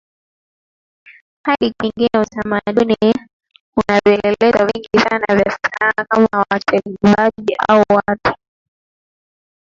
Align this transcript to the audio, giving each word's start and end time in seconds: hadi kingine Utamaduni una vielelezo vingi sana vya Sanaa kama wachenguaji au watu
hadi 1.45 1.69
kingine 1.79 2.19
Utamaduni 2.25 2.95
una 3.79 3.99
vielelezo 4.05 4.65
vingi 4.65 4.99
sana 5.09 5.35
vya 5.35 5.51
Sanaa 5.61 6.05
kama 6.09 6.45
wachenguaji 6.49 7.55
au 7.69 7.83
watu 7.89 8.37